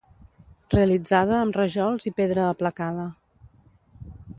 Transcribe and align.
Realitzada 0.75 1.35
amb 1.41 1.59
rajols 1.61 2.11
i 2.11 2.15
pedra 2.23 2.49
aplacada. 2.57 3.09